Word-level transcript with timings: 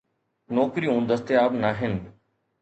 نوڪريون 0.55 1.03
دستياب 1.09 1.51
ناهن. 1.61 1.93